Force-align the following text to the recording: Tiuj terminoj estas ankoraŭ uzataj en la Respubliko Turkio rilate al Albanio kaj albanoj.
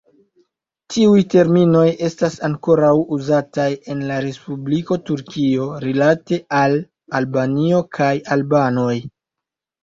Tiuj 0.93 1.17
terminoj 1.33 1.83
estas 2.07 2.37
ankoraŭ 2.47 2.93
uzataj 3.17 3.65
en 3.95 4.01
la 4.13 4.17
Respubliko 4.27 4.97
Turkio 5.11 5.67
rilate 5.85 6.41
al 6.63 6.79
Albanio 7.21 7.83
kaj 8.01 8.11
albanoj. 8.39 8.97